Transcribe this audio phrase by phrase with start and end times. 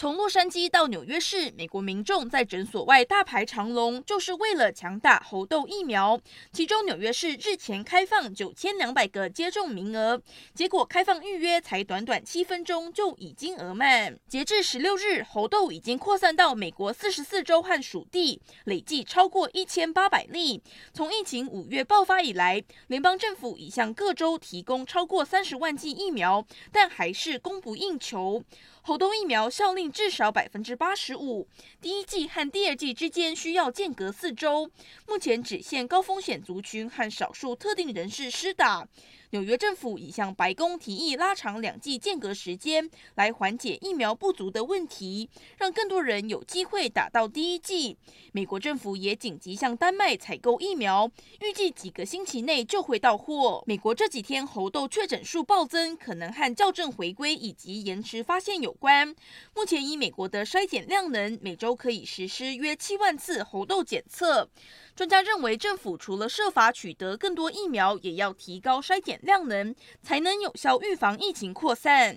[0.00, 6.16] 从洛杉矶到纽约市，美国民众在诊所外大排长龙，就是为了抢打猴痘疫苗。
[6.52, 10.22] 其中，纽约市日前开放九千两百个接种名额，
[10.54, 14.16] 结果开放预约才短短七分钟就已经额满。
[14.28, 20.62] 截至十六日，猴痘已经扩散到美国四十四州和属地，累计超过一千八百例。
[20.94, 28.44] 从疫情五月爆发以来，联邦政府已向各州提供超过三十万剂疫苗，但还是供不应求。
[28.82, 31.46] 猴痘疫苗效力至少百分之八十五，
[31.80, 34.70] 第一季和第二季之间需要间隔四周。
[35.06, 38.86] 目前只限高风险族群和少数特定人士施打。
[39.30, 45.28] 纽约政府已向白宫提议拉长两季间隔时间，来缓解疫苗不足的问题，
[45.58, 47.94] 让更多人有机会打到第一季。
[48.32, 51.10] 美国政府也紧急向丹麦采购疫苗，
[51.42, 53.62] 预计几个星期内就会到货。
[53.66, 59.14] 美国这几天猴痘确诊数暴增，可能和校正回归以及延迟发现有关。
[59.54, 64.48] 目前以美国的衰减量能，每周可以实施约七万次猴痘检测。
[64.96, 72.16] 专家认为，政府除了设法取得更多疫苗，也要提高衰减量能，才能有效预防疫情扩散。